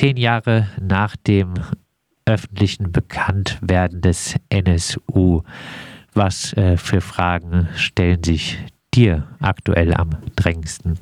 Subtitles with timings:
[0.00, 1.52] zehn Jahre nach dem
[2.24, 5.42] öffentlichen Bekanntwerden des NSU.
[6.14, 8.56] Was äh, für Fragen stellen sich
[8.94, 10.98] dir aktuell am drängendsten?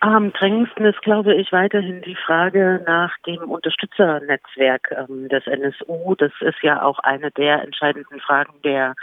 [0.00, 6.14] Am drängendsten ist, glaube ich, weiterhin die Frage nach dem Unterstützernetzwerk ähm, des NSU.
[6.16, 8.94] Das ist ja auch eine der entscheidenden Fragen der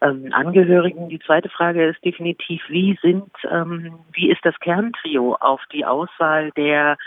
[0.00, 1.08] ähm, Angehörigen.
[1.08, 6.52] Die zweite Frage ist definitiv, wie sind, ähm, wie ist das Kerntrio auf die Auswahl
[6.52, 6.98] der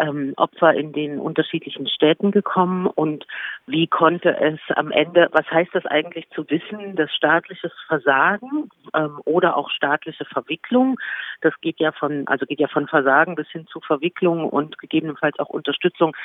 [0.00, 3.26] ähm, Opfer in den unterschiedlichen Städten gekommen und
[3.66, 9.20] wie konnte es am Ende, was heißt das eigentlich zu wissen, dass staatliches Versagen ähm,
[9.24, 10.98] oder auch staatliche Verwicklung,
[11.40, 15.38] das geht ja von, also geht ja von Versagen bis hin zu Verwicklung und gegebenenfalls
[15.38, 16.16] auch Unterstützung.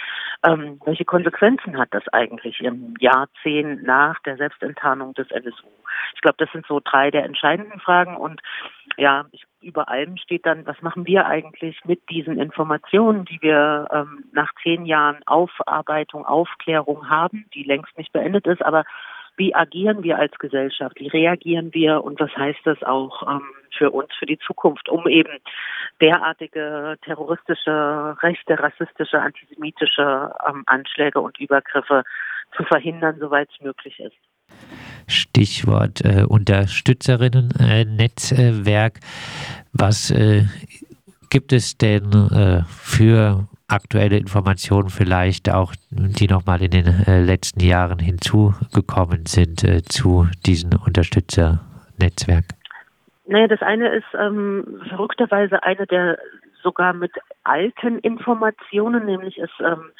[0.45, 5.67] Ähm, welche Konsequenzen hat das eigentlich im Jahrzehnt nach der Selbstenttarnung des NSU?
[6.15, 8.41] Ich glaube, das sind so drei der entscheidenden Fragen und
[8.97, 13.87] ja, ich über allem steht dann, was machen wir eigentlich mit diesen Informationen, die wir
[13.91, 18.85] ähm, nach zehn Jahren Aufarbeitung, Aufklärung haben, die längst nicht beendet ist, aber
[19.37, 22.03] wie agieren wir als Gesellschaft, wie reagieren wir?
[22.03, 23.43] Und was heißt das auch ähm,
[23.77, 25.39] für uns, für die Zukunft, um eben
[25.99, 32.03] derartige terroristische, rechte, rassistische, antisemitische ähm, Anschläge und Übergriffe
[32.55, 34.15] zu verhindern, soweit es möglich ist.
[35.07, 38.99] Stichwort äh, Unterstützerinnen-Netzwerk.
[39.73, 40.43] Was äh,
[41.29, 47.61] gibt es denn äh, für aktuelle Informationen vielleicht auch, die nochmal in den äh, letzten
[47.61, 52.45] Jahren hinzugekommen sind äh, zu diesem Unterstützernetzwerk?
[53.27, 56.17] Naja, das eine ist ähm, verrückterweise eine der
[56.61, 57.11] sogar mit
[57.43, 59.91] alten Informationen, nämlich ist ähm,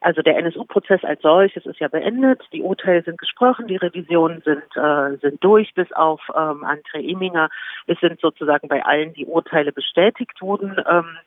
[0.00, 4.64] also der NSU-Prozess als solches ist ja beendet, die Urteile sind gesprochen, die Revisionen sind,
[4.74, 7.50] äh, sind durch, bis auf ähm, André Eminger.
[7.86, 10.82] Es sind sozusagen bei allen die Urteile bestätigt wurden.
[10.88, 11.18] Ähm,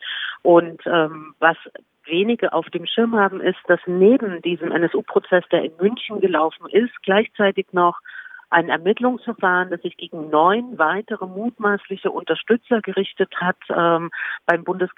[0.41, 1.57] und ähm, was
[2.05, 6.91] wenige auf dem Schirm haben, ist, dass neben diesem NSU-Prozess, der in München gelaufen ist,
[7.03, 7.99] gleichzeitig noch
[8.53, 14.11] ein Ermittlungsverfahren, das sich gegen neun weitere mutmaßliche Unterstützer gerichtet hat, ähm,
[14.45, 14.91] beim Bundes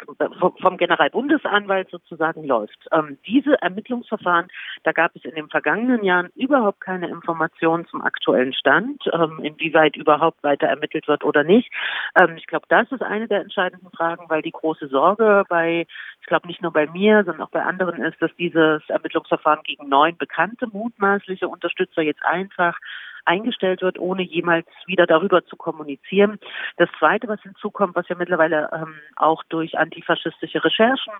[0.59, 2.77] vom Generalbundesanwalt sozusagen läuft.
[2.91, 4.47] Ähm, diese Ermittlungsverfahren,
[4.83, 9.95] da gab es in den vergangenen Jahren überhaupt keine Informationen zum aktuellen Stand, ähm, inwieweit
[9.95, 11.71] überhaupt weiter ermittelt wird oder nicht.
[12.19, 15.87] Ähm, ich glaube, das ist eine der entscheidenden Fragen, weil die große Sorge bei,
[16.19, 19.87] ich glaube nicht nur bei mir, sondern auch bei anderen ist, dass dieses Ermittlungsverfahren gegen
[19.87, 22.77] neun bekannte mutmaßliche Unterstützer jetzt einfach
[23.25, 26.39] eingestellt wird, ohne jemals wieder darüber zu kommunizieren.
[26.77, 31.13] Das Zweite, was hinzukommt, was ja mittlerweile ähm, auch durch antifaschistische Recherchen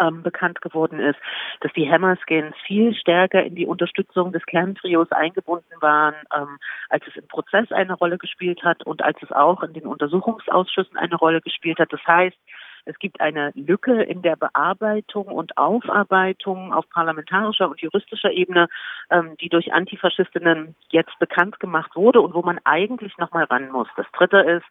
[0.00, 1.18] ähm, bekannt geworden ist,
[1.60, 7.16] dass die Hammerskins viel stärker in die Unterstützung des Kerntrios eingebunden waren, ähm, als es
[7.16, 11.40] im Prozess eine Rolle gespielt hat und als es auch in den Untersuchungsausschüssen eine Rolle
[11.40, 11.92] gespielt hat.
[11.92, 12.36] Das heißt,
[12.84, 18.68] es gibt eine Lücke in der Bearbeitung und Aufarbeitung auf parlamentarischer und juristischer Ebene,
[19.10, 23.70] ähm, die durch Antifaschistinnen jetzt bekannt gemacht wurde und wo man eigentlich noch mal ran
[23.70, 23.88] muss.
[23.96, 24.66] Das Dritte ist,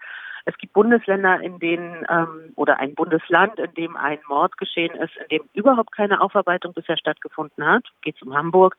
[0.46, 5.16] es gibt Bundesländer, in denen ähm, oder ein Bundesland, in dem ein Mord geschehen ist,
[5.18, 7.84] in dem überhaupt keine Aufarbeitung bisher stattgefunden hat.
[8.02, 8.76] Geht um Hamburg.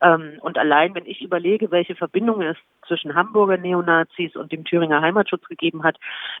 [0.00, 5.00] Ähm, und allein, wenn ich überlege, welche Verbindungen es zwischen Hamburger Neonazis und dem Thüringer
[5.00, 5.96] Heimatschutz gegeben hat,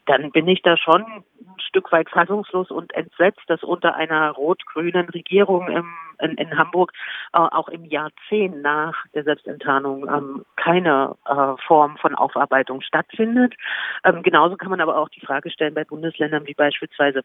[0.06, 5.08] dann bin ich da schon ein Stück weit fassungslos und entsetzt, dass unter einer rot-grünen
[5.10, 6.92] Regierung im, in, in, Hamburg
[7.32, 13.54] äh, auch im Jahrzehnt nach der Selbstenttarnung ähm, keine äh, Form von Aufarbeitung stattfindet.
[14.04, 17.22] Ähm, genauso kann man aber auch die Frage stellen bei Bundesländern wie beispielsweise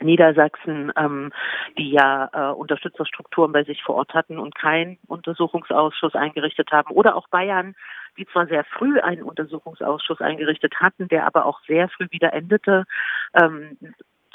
[0.00, 1.32] Niedersachsen, ähm,
[1.78, 7.16] die ja äh, Unterstützerstrukturen bei sich vor Ort hatten und keinen Untersuchungsausschuss eingerichtet haben, oder
[7.16, 7.74] auch Bayern,
[8.16, 12.84] die zwar sehr früh einen Untersuchungsausschuss eingerichtet hatten, der aber auch sehr früh wieder endete.
[13.34, 13.76] Ähm,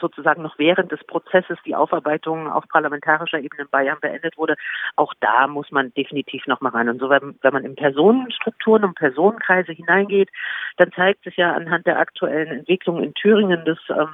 [0.02, 4.56] sozusagen noch während des Prozesses die Aufarbeitung auf parlamentarischer Ebene in Bayern beendet wurde,
[4.96, 6.90] auch da muss man definitiv noch mal ran.
[6.90, 10.30] Und so, wenn, wenn man in Personenstrukturen und Personenkreise hineingeht,
[10.78, 14.10] dann zeigt sich ja anhand der aktuellen Entwicklung in Thüringen, dass ähm,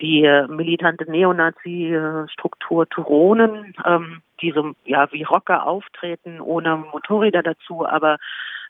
[0.00, 7.86] die äh, militante Neonazi-Struktur Turonen, ähm, die so ja wie Rocker auftreten, ohne Motorräder dazu,
[7.86, 8.18] aber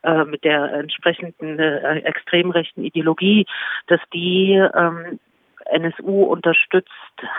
[0.03, 3.47] äh, mit der entsprechenden äh, extrem rechten Ideologie,
[3.87, 5.19] dass die ähm,
[5.67, 6.91] NSU unterstützt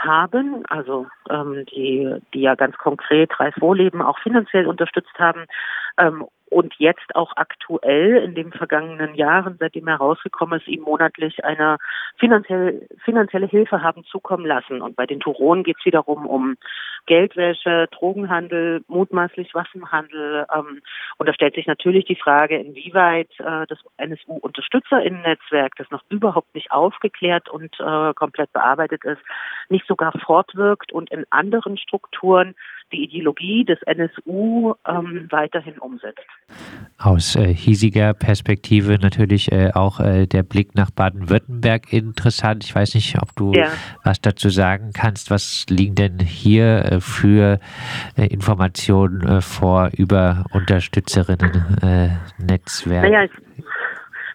[0.03, 5.45] haben, also ähm, die, die ja ganz konkret Reis Wohleben auch finanziell unterstützt haben,
[5.97, 11.43] ähm, und jetzt auch aktuell in den vergangenen Jahren, seitdem er rausgekommen ist, ihm monatlich
[11.43, 11.77] eine
[12.17, 14.81] finanzielle, finanzielle Hilfe haben zukommen lassen.
[14.81, 16.55] Und bei den Turonen geht es wiederum um
[17.07, 20.45] Geldwäsche, Drogenhandel, mutmaßlich Waffenhandel.
[20.53, 20.81] Ähm,
[21.17, 26.71] und da stellt sich natürlich die Frage, inwieweit äh, das NSU-Unterstützerinnen-Netzwerk, das noch überhaupt nicht
[26.71, 29.21] aufgeklärt und äh, komplett bearbeitet ist,
[29.69, 32.55] nicht sogar fortwirkt und in anderen Strukturen
[32.91, 36.21] die Ideologie des NSU ähm, weiterhin umsetzt.
[36.97, 42.63] Aus äh, hiesiger Perspektive natürlich äh, auch äh, der Blick nach Baden-Württemberg interessant.
[42.63, 43.67] Ich weiß nicht, ob du ja.
[44.03, 45.31] was dazu sagen kannst.
[45.31, 47.59] Was liegen denn hier äh, für
[48.17, 53.09] äh, Informationen äh, vor über Unterstützerinnen-Netzwerke?
[53.09, 53.27] Naja,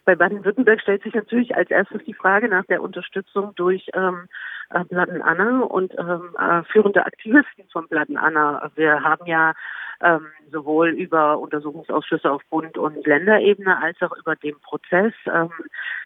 [0.05, 4.29] bei Baden-Württemberg stellt sich natürlich als erstes die Frage nach der Unterstützung durch ähm,
[4.70, 8.70] äh, Blatten Anna und ähm, äh, führende Aktivisten von Blatten Anna.
[8.75, 9.55] Wir haben ja
[10.02, 15.50] ähm, sowohl über Untersuchungsausschüsse auf Bund- und Länderebene als auch über den Prozess, ähm,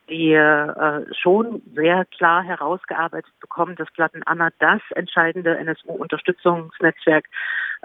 [0.09, 7.27] die äh, schon sehr klar herausgearbeitet bekommen, dass Platten Anna das entscheidende NSU-Unterstützungsnetzwerk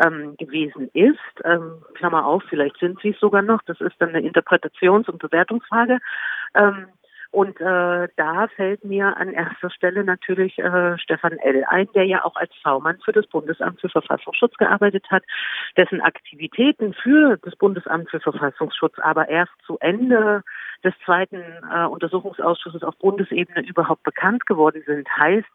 [0.03, 1.19] ähm, gewesen ist.
[1.43, 3.61] Ähm, Klammer auf, vielleicht sind sie es sogar noch.
[3.63, 5.99] Das ist dann eine Interpretations- und Bewertungsfrage.
[6.55, 6.87] Ähm,
[7.31, 11.63] und äh, da fällt mir an erster Stelle natürlich äh, Stefan L.
[11.67, 15.23] ein, der ja auch als V-Mann für das Bundesamt für Verfassungsschutz gearbeitet hat,
[15.77, 20.43] dessen Aktivitäten für das Bundesamt für Verfassungsschutz aber erst zu Ende
[20.83, 25.07] des zweiten äh, Untersuchungsausschusses auf Bundesebene überhaupt bekannt geworden sind.
[25.15, 25.47] Heißt,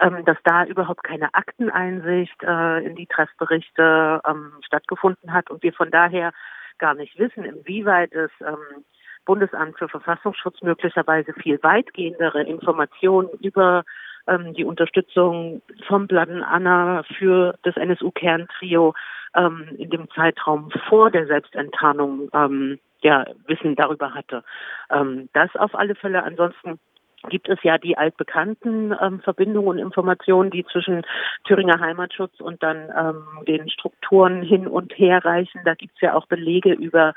[0.00, 5.72] ähm, dass da überhaupt keine Akteneinsicht äh, in die Treffberichte ähm, stattgefunden hat und wir
[5.72, 6.32] von daher
[6.76, 8.84] gar nicht wissen, inwieweit es ähm,
[9.28, 13.84] Bundesamt für Verfassungsschutz möglicherweise viel weitgehendere Informationen über
[14.26, 18.94] ähm, die Unterstützung vom Bladen Anna für das NSU-Kerntrio
[19.36, 24.44] ähm, in dem Zeitraum vor der Selbstenttarnung ähm, ja, Wissen darüber hatte.
[24.90, 26.22] Ähm, das auf alle Fälle.
[26.22, 26.80] Ansonsten
[27.28, 31.02] gibt es ja die altbekannten ähm, Verbindungen und Informationen, die zwischen
[31.44, 35.60] Thüringer Heimatschutz und dann ähm, den Strukturen hin und her reichen.
[35.66, 37.12] Da gibt es ja auch Belege über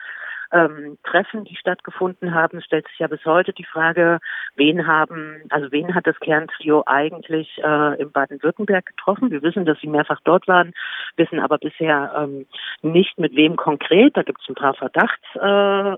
[0.51, 2.62] ähm, Treffen, die stattgefunden haben.
[2.62, 4.19] Stellt sich ja bis heute die Frage,
[4.56, 9.31] wen haben, also wen hat das Kerntrio eigentlich äh, in Baden-Württemberg getroffen?
[9.31, 10.74] Wir wissen, dass sie mehrfach dort waren,
[11.15, 12.45] wissen aber bisher ähm,
[12.81, 14.15] nicht mit wem konkret.
[14.15, 15.39] Da gibt es ein paar Verdachts äh,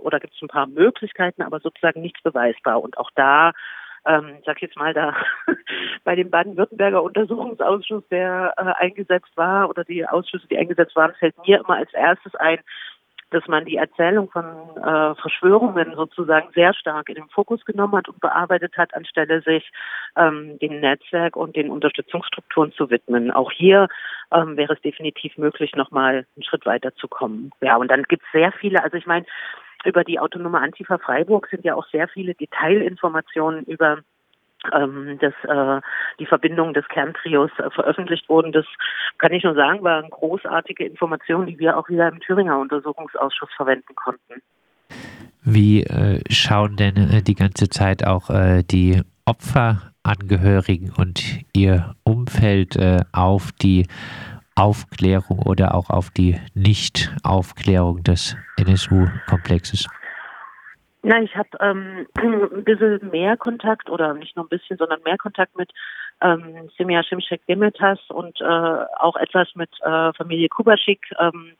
[0.04, 2.82] oder gibt es ein paar Möglichkeiten, aber sozusagen nichts beweisbar.
[2.82, 3.54] Und auch da
[4.06, 5.16] ähm, sag jetzt mal da
[6.04, 11.36] bei dem Baden-Württemberger Untersuchungsausschuss, der äh, eingesetzt war oder die Ausschüsse, die eingesetzt waren, fällt
[11.48, 12.60] mir immer als erstes ein,
[13.34, 18.08] dass man die Erzählung von äh, Verschwörungen sozusagen sehr stark in den Fokus genommen hat
[18.08, 19.72] und bearbeitet hat, anstelle sich
[20.16, 23.32] ähm, dem Netzwerk und den Unterstützungsstrukturen zu widmen.
[23.32, 23.88] Auch hier
[24.32, 27.52] ähm, wäre es definitiv möglich, nochmal einen Schritt weiter zu kommen.
[27.62, 29.26] Ja, und dann gibt es sehr viele, also ich meine,
[29.86, 34.00] über die autonome Antifa Freiburg sind ja auch sehr viele Detailinformationen über
[34.74, 35.82] ähm, dass äh,
[36.20, 38.52] die Verbindungen des Kerntrios äh, veröffentlicht wurden.
[38.52, 38.66] Das
[39.18, 43.96] kann ich nur sagen, waren großartige Informationen, die wir auch wieder im Thüringer Untersuchungsausschuss verwenden
[43.96, 44.42] konnten.
[45.44, 52.76] Wie äh, schauen denn äh, die ganze Zeit auch äh, die Opferangehörigen und ihr Umfeld
[52.78, 53.88] äh, auf die
[54.56, 59.88] Aufklärung oder auch auf die Nichtaufklärung des NSU-Komplexes?
[61.06, 65.18] Na, ich habe ähm, ein bisschen mehr Kontakt oder nicht nur ein bisschen, sondern mehr
[65.18, 65.70] Kontakt mit
[66.22, 71.02] ähm, Semia Shimshek Demetas und äh, auch etwas mit äh, Familie Kubaschik.
[71.20, 71.58] Ähm,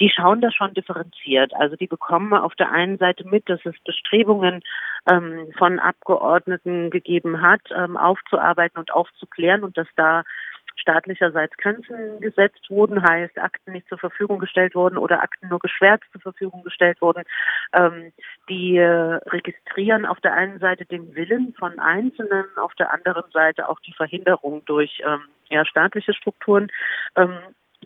[0.00, 1.54] die schauen da schon differenziert.
[1.54, 4.62] Also die bekommen auf der einen Seite mit, dass es Bestrebungen
[5.08, 10.24] ähm, von Abgeordneten gegeben hat, ähm, aufzuarbeiten und aufzuklären und dass da
[10.80, 16.06] staatlicherseits Grenzen gesetzt wurden, heißt Akten nicht zur Verfügung gestellt wurden oder Akten nur geschwärzt
[16.12, 17.24] zur Verfügung gestellt wurden.
[17.72, 18.12] Ähm,
[18.48, 23.68] die äh, registrieren auf der einen Seite den Willen von Einzelnen, auf der anderen Seite
[23.68, 26.68] auch die Verhinderung durch ähm, ja, staatliche Strukturen.
[27.16, 27.38] Ähm,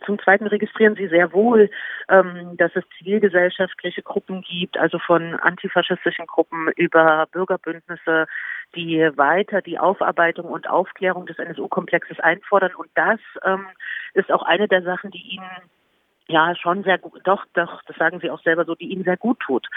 [0.03, 1.69] zum Zweiten registrieren Sie sehr wohl,
[2.09, 8.27] ähm, dass es zivilgesellschaftliche Gruppen gibt, also von antifaschistischen Gruppen über Bürgerbündnisse,
[8.75, 12.75] die weiter die Aufarbeitung und Aufklärung des NSU-Komplexes einfordern.
[12.75, 13.67] Und das ähm,
[14.13, 15.49] ist auch eine der Sachen, die Ihnen
[16.27, 19.17] ja schon sehr gut, doch, doch, das sagen Sie auch selber so, die Ihnen sehr
[19.17, 19.67] gut tut,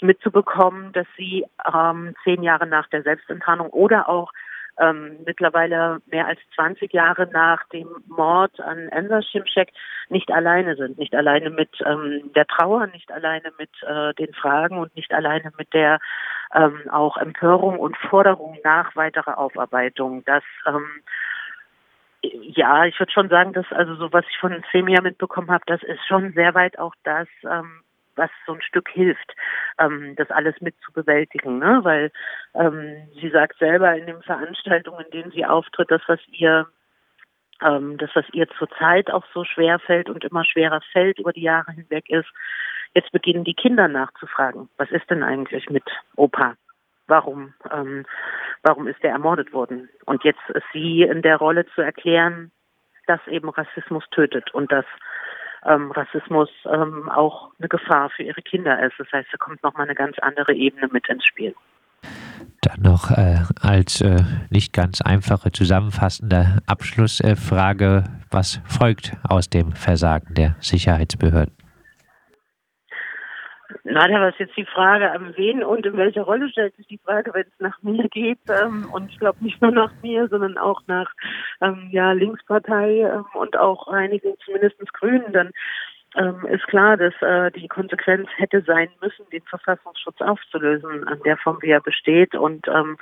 [0.00, 4.30] mitzubekommen, dass Sie ähm, zehn Jahre nach der Selbstenttarnung oder auch
[4.78, 9.72] ähm, mittlerweile mehr als 20 Jahre nach dem Mord an Enver Şimşek
[10.08, 14.78] nicht alleine sind, nicht alleine mit ähm, der Trauer, nicht alleine mit äh, den Fragen
[14.78, 15.98] und nicht alleine mit der
[16.54, 20.24] ähm, auch Empörung und Forderung nach weiterer Aufarbeitung.
[20.24, 20.86] Das ähm,
[22.22, 25.82] ja, ich würde schon sagen, dass also so was ich von Semia mitbekommen habe, das
[25.82, 27.83] ist schon sehr weit auch das, ähm,
[28.16, 29.34] was so ein Stück hilft,
[29.78, 31.80] ähm, das alles mit zu bewältigen, ne?
[31.82, 32.10] Weil
[32.54, 36.66] ähm, sie sagt selber in den Veranstaltungen, in denen sie auftritt, das, was ihr
[37.62, 41.42] ähm, das, was ihr zurzeit auch so schwer fällt und immer schwerer fällt über die
[41.42, 42.28] Jahre hinweg ist,
[42.94, 45.84] jetzt beginnen die Kinder nachzufragen, was ist denn eigentlich mit
[46.16, 46.54] Opa?
[47.06, 48.06] Warum, ähm,
[48.62, 49.90] warum ist er ermordet worden?
[50.06, 52.50] Und jetzt ist sie in der Rolle zu erklären,
[53.06, 54.86] dass eben Rassismus tötet und dass
[55.66, 58.94] ähm, Rassismus ähm, auch eine Gefahr für ihre Kinder ist.
[58.98, 61.54] Das heißt, da kommt nochmal eine ganz andere Ebene mit ins Spiel.
[62.60, 70.34] Dann noch äh, als äh, nicht ganz einfache zusammenfassende Abschlussfrage, was folgt aus dem Versagen
[70.34, 71.54] der Sicherheitsbehörden?
[73.86, 76.86] Na, da war es jetzt die Frage, an wen und in welcher Rolle stellt sich
[76.86, 78.38] die Frage, wenn es nach mir geht.
[78.48, 81.12] Ähm, und ich glaube nicht nur nach mir, sondern auch nach
[81.60, 85.34] ähm, ja, Linkspartei ähm, und auch einigen, zumindest Grünen.
[85.34, 85.50] Dann
[86.16, 91.36] ähm, ist klar, dass äh, die Konsequenz hätte sein müssen, den Verfassungsschutz aufzulösen, an der
[91.36, 92.96] Form, wie er besteht und ähm,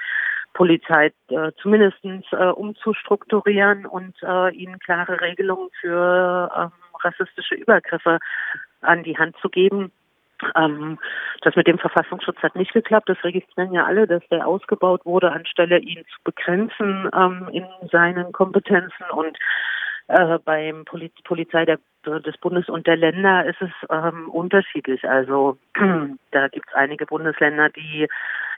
[0.53, 6.73] Polizei äh, zumindest äh, umzustrukturieren und äh, ihnen klare Regelungen für ähm,
[7.03, 8.19] rassistische Übergriffe
[8.81, 9.93] an die Hand zu geben.
[10.57, 10.99] Ähm,
[11.43, 13.09] das mit dem Verfassungsschutz hat nicht geklappt.
[13.09, 18.33] Das registrieren ja alle, dass der ausgebaut wurde, anstelle ihn zu begrenzen ähm, in seinen
[18.33, 19.37] Kompetenzen und
[20.09, 25.09] äh, beim Poliz Polizei der, des Bundes und der Länder ist es ähm, unterschiedlich.
[25.09, 25.59] Also
[26.31, 28.09] da gibt es einige Bundesländer, die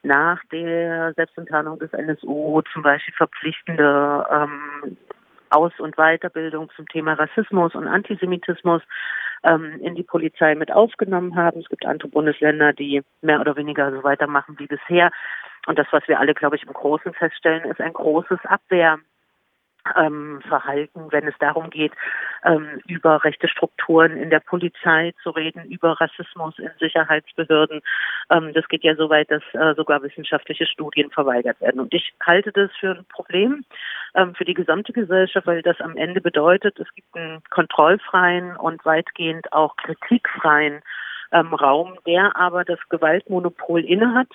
[0.03, 4.97] nach der Selbstenttarnung des NSU zum Beispiel verpflichtende ähm,
[5.51, 8.83] Aus- und Weiterbildung zum Thema Rassismus und Antisemitismus
[9.45, 11.61] ähm, in die Polizei mit aufgenommen haben.
[11.61, 15.11] Es gibt andere Bundesländer, die mehr oder weniger so weitermachen wie bisher.
[15.67, 18.99] Und das, was wir alle, glaube ich, im Großen feststellen, ist ein großes Abwehr
[19.97, 21.93] ähm, Verhalten, wenn es darum geht,
[22.45, 27.81] ähm, über rechte Strukturen in der Polizei zu reden, über Rassismus in Sicherheitsbehörden.
[28.31, 31.81] Ähm, das geht ja so weit, dass äh, sogar wissenschaftliche Studien verweigert werden.
[31.81, 33.65] Und ich halte das für ein Problem
[34.15, 38.85] ähm, für die gesamte Gesellschaft, weil das am Ende bedeutet, es gibt einen kontrollfreien und
[38.85, 40.83] weitgehend auch kritikfreien
[41.33, 44.29] ähm, Raum, der aber das Gewaltmonopol innehat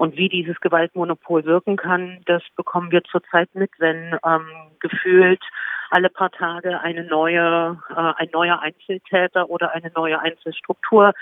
[0.00, 4.46] und wie dieses Gewaltmonopol wirken kann, das bekommen wir zurzeit mit, wenn ähm,
[4.78, 5.42] gefühlt
[5.90, 11.12] alle paar Tage eine neue, äh, ein neuer Einzeltäter oder eine neue Einzelstruktur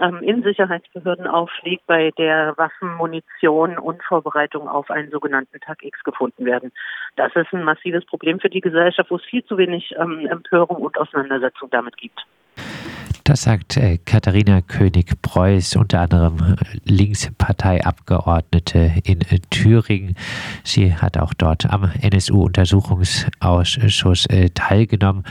[0.00, 6.04] ähm, in Sicherheitsbehörden aufliegt, bei der Waffen, Munition und Vorbereitung auf einen sogenannten Tag X
[6.04, 6.70] gefunden werden.
[7.16, 10.76] Das ist ein massives Problem für die Gesellschaft, wo es viel zu wenig ähm, Empörung
[10.76, 12.24] und Auseinandersetzung damit gibt.
[13.24, 20.16] Das sagt äh, Katharina König-Preuß, unter anderem äh, Linksparteiabgeordnete in äh, Thüringen.
[20.64, 25.24] Sie hat auch dort am NSU-Untersuchungsausschuss teilgenommen.